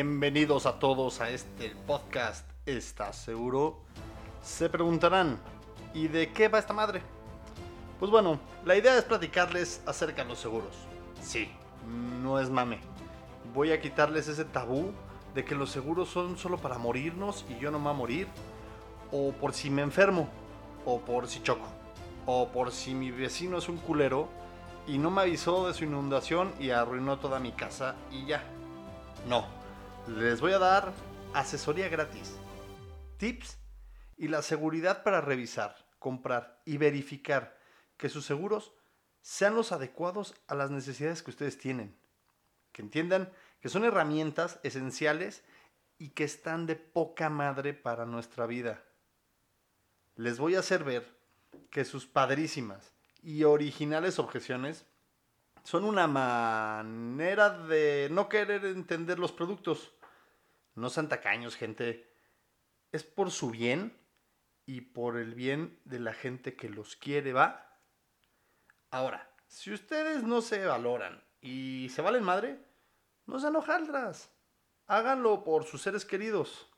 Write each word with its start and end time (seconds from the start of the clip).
a 0.00 0.78
todos 0.80 1.20
a 1.20 1.30
este 1.30 1.70
podcast 1.86 2.44
¿Estás 2.66 3.16
seguro? 3.16 3.78
Se 4.42 4.68
preguntarán, 4.68 5.38
¿y 5.92 6.08
de 6.08 6.32
qué 6.32 6.48
va 6.48 6.58
esta 6.58 6.72
madre? 6.72 7.00
Pues 8.00 8.10
bueno, 8.10 8.40
la 8.64 8.76
idea 8.76 8.98
es 8.98 9.04
platicarles 9.04 9.82
acerca 9.86 10.24
de 10.24 10.30
los 10.30 10.40
seguros. 10.40 10.74
Sí, 11.22 11.48
no 12.20 12.40
es 12.40 12.50
mame. 12.50 12.80
Voy 13.54 13.70
a 13.70 13.80
quitarles 13.80 14.26
ese 14.26 14.44
tabú 14.44 14.92
de 15.32 15.44
que 15.44 15.54
los 15.54 15.70
seguros 15.70 16.08
son 16.08 16.36
solo 16.38 16.58
para 16.58 16.76
morirnos 16.76 17.44
y 17.48 17.60
yo 17.60 17.70
no 17.70 17.78
me 17.78 17.84
voy 17.84 17.92
a 17.92 17.96
morir. 17.96 18.28
O 19.12 19.30
por 19.30 19.54
si 19.54 19.70
me 19.70 19.82
enfermo. 19.82 20.28
O 20.84 21.02
por 21.02 21.28
si 21.28 21.40
choco. 21.40 21.68
O 22.26 22.48
por 22.48 22.72
si 22.72 22.94
mi 22.94 23.12
vecino 23.12 23.58
es 23.58 23.68
un 23.68 23.76
culero 23.76 24.28
y 24.88 24.98
no 24.98 25.12
me 25.12 25.20
avisó 25.20 25.68
de 25.68 25.74
su 25.74 25.84
inundación 25.84 26.52
y 26.58 26.70
arruinó 26.70 27.20
toda 27.20 27.38
mi 27.38 27.52
casa 27.52 27.94
y 28.10 28.26
ya. 28.26 28.42
No, 29.28 29.46
les 30.06 30.40
voy 30.40 30.52
a 30.52 30.58
dar 30.58 30.92
asesoría 31.32 31.88
gratis, 31.88 32.34
tips 33.16 33.56
y 34.16 34.28
la 34.28 34.42
seguridad 34.42 35.02
para 35.02 35.20
revisar, 35.20 35.76
comprar 35.98 36.60
y 36.66 36.76
verificar 36.76 37.58
que 37.96 38.10
sus 38.10 38.26
seguros 38.26 38.74
sean 39.22 39.54
los 39.54 39.72
adecuados 39.72 40.34
a 40.46 40.54
las 40.54 40.70
necesidades 40.70 41.22
que 41.22 41.30
ustedes 41.30 41.58
tienen. 41.58 41.96
Que 42.72 42.82
entiendan 42.82 43.32
que 43.60 43.70
son 43.70 43.84
herramientas 43.84 44.60
esenciales 44.62 45.42
y 45.96 46.10
que 46.10 46.24
están 46.24 46.66
de 46.66 46.76
poca 46.76 47.30
madre 47.30 47.72
para 47.72 48.04
nuestra 48.04 48.46
vida. 48.46 48.84
Les 50.16 50.38
voy 50.38 50.54
a 50.54 50.60
hacer 50.60 50.84
ver 50.84 51.16
que 51.70 51.84
sus 51.84 52.06
padrísimas 52.06 52.92
y 53.22 53.44
originales 53.44 54.18
objeciones 54.18 54.84
son 55.64 55.84
una 55.84 56.06
manera 56.06 57.48
de 57.48 58.08
no 58.10 58.28
querer 58.28 58.66
entender 58.66 59.18
los 59.18 59.32
productos. 59.32 59.94
No 60.74 60.90
sean 60.90 61.08
tacaños, 61.08 61.56
gente. 61.56 62.12
Es 62.92 63.02
por 63.02 63.30
su 63.30 63.50
bien 63.50 63.98
y 64.66 64.82
por 64.82 65.16
el 65.16 65.34
bien 65.34 65.80
de 65.84 66.00
la 66.00 66.12
gente 66.12 66.54
que 66.54 66.68
los 66.68 66.96
quiere, 66.96 67.32
¿va? 67.32 67.78
Ahora, 68.90 69.30
si 69.46 69.72
ustedes 69.72 70.22
no 70.22 70.42
se 70.42 70.64
valoran 70.66 71.24
y 71.40 71.88
se 71.90 72.02
valen 72.02 72.24
madre, 72.24 72.58
no 73.26 73.40
sean 73.40 73.56
hojaldras. 73.56 74.30
Háganlo 74.86 75.44
por 75.44 75.64
sus 75.64 75.80
seres 75.80 76.04
queridos. 76.04 76.68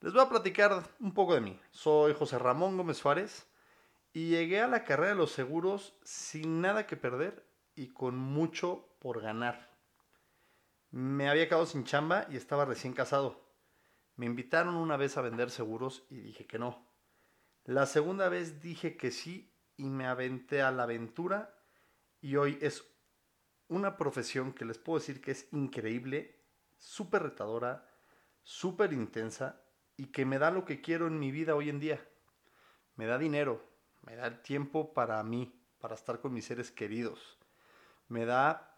Les 0.00 0.12
voy 0.12 0.22
a 0.22 0.28
platicar 0.28 0.84
un 1.00 1.14
poco 1.14 1.34
de 1.34 1.40
mí. 1.40 1.58
Soy 1.70 2.12
José 2.12 2.38
Ramón 2.38 2.76
Gómez 2.76 2.98
Suárez 2.98 3.46
y 4.12 4.28
llegué 4.28 4.60
a 4.60 4.68
la 4.68 4.84
carrera 4.84 5.10
de 5.10 5.16
los 5.16 5.32
seguros 5.32 5.94
sin 6.02 6.60
nada 6.60 6.86
que 6.86 6.96
perder 6.96 7.49
y 7.74 7.88
con 7.88 8.16
mucho 8.16 8.96
por 8.98 9.20
ganar. 9.20 9.70
Me 10.90 11.28
había 11.28 11.48
quedado 11.48 11.66
sin 11.66 11.84
chamba 11.84 12.26
y 12.30 12.36
estaba 12.36 12.64
recién 12.64 12.92
casado. 12.92 13.40
Me 14.16 14.26
invitaron 14.26 14.74
una 14.74 14.96
vez 14.96 15.16
a 15.16 15.22
vender 15.22 15.50
seguros 15.50 16.04
y 16.10 16.20
dije 16.20 16.46
que 16.46 16.58
no. 16.58 16.86
La 17.64 17.86
segunda 17.86 18.28
vez 18.28 18.60
dije 18.60 18.96
que 18.96 19.10
sí 19.10 19.54
y 19.76 19.88
me 19.88 20.06
aventé 20.06 20.62
a 20.62 20.72
la 20.72 20.82
aventura 20.82 21.54
y 22.20 22.36
hoy 22.36 22.58
es 22.60 22.84
una 23.68 23.96
profesión 23.96 24.52
que 24.52 24.64
les 24.64 24.78
puedo 24.78 24.98
decir 24.98 25.20
que 25.20 25.30
es 25.30 25.48
increíble, 25.52 26.44
súper 26.76 27.22
retadora, 27.22 27.88
súper 28.42 28.92
intensa 28.92 29.62
y 29.96 30.06
que 30.06 30.26
me 30.26 30.38
da 30.38 30.50
lo 30.50 30.64
que 30.64 30.80
quiero 30.80 31.06
en 31.06 31.18
mi 31.18 31.30
vida 31.30 31.54
hoy 31.54 31.68
en 31.68 31.78
día. 31.78 32.04
Me 32.96 33.06
da 33.06 33.16
dinero, 33.16 33.64
me 34.02 34.16
da 34.16 34.26
el 34.26 34.42
tiempo 34.42 34.92
para 34.92 35.22
mí, 35.22 35.54
para 35.78 35.94
estar 35.94 36.20
con 36.20 36.34
mis 36.34 36.46
seres 36.46 36.70
queridos. 36.70 37.39
Me 38.10 38.24
da 38.24 38.76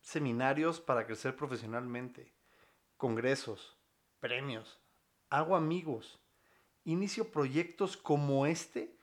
seminarios 0.00 0.80
para 0.80 1.04
crecer 1.04 1.36
profesionalmente, 1.36 2.32
congresos, 2.96 3.76
premios, 4.20 4.80
hago 5.28 5.54
amigos, 5.54 6.18
inicio 6.84 7.30
proyectos 7.30 7.98
como 7.98 8.46
este 8.46 8.96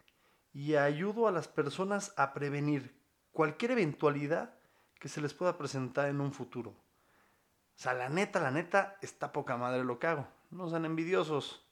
y 0.52 0.74
ayudo 0.78 1.28
a 1.28 1.32
las 1.32 1.48
personas 1.48 2.12
a 2.18 2.34
prevenir 2.34 3.00
cualquier 3.32 3.70
eventualidad 3.70 4.56
que 5.00 5.10
se 5.10 5.22
les 5.22 5.36
pueda 5.36 5.60
presentar 5.60 6.10
en 6.10 6.22
un 6.22 6.34
futuro. 6.34 6.72
O 6.72 7.80
sea, 7.80 7.94
la 7.94 8.10
neta, 8.10 8.40
la 8.40 8.50
neta, 8.50 8.98
está 9.04 9.32
poca 9.32 9.58
madre 9.58 9.84
lo 9.84 10.00
que 10.00 10.08
hago. 10.08 10.28
No 10.50 10.68
sean 10.72 10.86
envidiosos. 10.86 11.64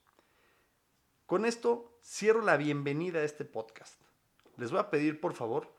Con 1.26 1.44
esto 1.44 1.98
cierro 2.04 2.44
la 2.44 2.56
bienvenida 2.56 3.22
a 3.22 3.24
este 3.24 3.46
podcast. 3.46 4.00
Les 4.58 4.70
voy 4.70 4.80
a 4.80 4.92
pedir 4.92 5.20
por 5.20 5.34
favor 5.34 5.74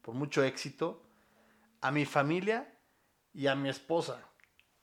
por 0.03 0.15
mucho 0.15 0.45
éxito, 0.45 1.03
a 1.81 1.91
mi 1.91 2.05
familia 2.05 2.79
y 3.33 3.47
a 3.47 3.55
mi 3.55 3.71
esposa, 3.71 4.29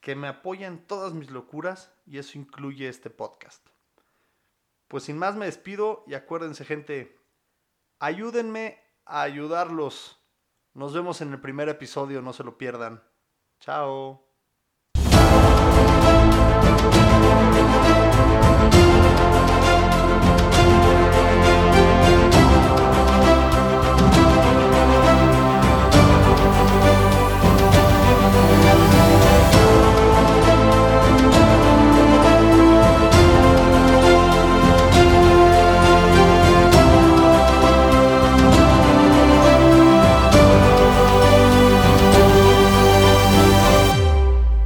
que 0.01 0.15
me 0.15 0.27
apoya 0.27 0.67
en 0.67 0.79
todas 0.85 1.13
mis 1.13 1.29
locuras 1.29 1.93
y 2.05 2.17
eso 2.17 2.39
incluye 2.39 2.87
este 2.87 3.09
podcast. 3.09 3.67
Pues 4.87 5.03
sin 5.03 5.17
más 5.17 5.35
me 5.35 5.45
despido 5.45 6.03
y 6.07 6.15
acuérdense 6.15 6.65
gente, 6.65 7.19
ayúdenme 7.99 8.79
a 9.05 9.21
ayudarlos. 9.21 10.23
Nos 10.73 10.93
vemos 10.93 11.21
en 11.21 11.33
el 11.33 11.41
primer 11.41 11.69
episodio, 11.69 12.21
no 12.21 12.33
se 12.33 12.43
lo 12.43 12.57
pierdan. 12.57 13.03
Chao. 13.59 14.26